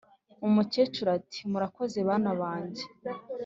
umukecuru 0.47 1.09
ati"murakoze 1.19 1.99
bana 2.07 2.31
banjye, 2.41 2.83